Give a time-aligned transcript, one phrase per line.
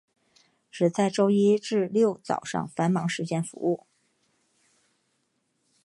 [0.71, 3.85] 只在周一至六早上繁忙时间服务。